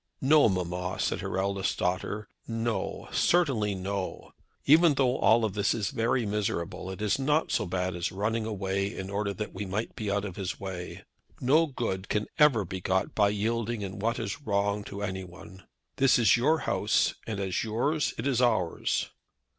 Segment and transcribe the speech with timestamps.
[0.19, 2.27] "No, mamma," said her eldest daughter.
[2.47, 4.31] "No, certainly no.
[4.65, 8.87] Even though all this is very miserable, it is not so bad as running away
[8.97, 11.03] in order that we might be out of his way.
[11.39, 15.67] No good can ever be got by yielding in what is wrong to any one.
[15.97, 19.11] This is your house; and as yours it is ours."